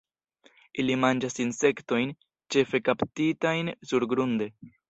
[0.83, 2.15] Ili manĝas insektojn,
[2.57, 4.53] ĉefe kaptitajn surgrunde.